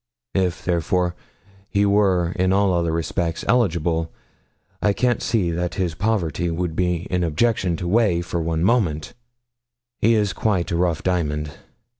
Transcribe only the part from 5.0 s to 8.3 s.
see that his poverty would be an objection to weigh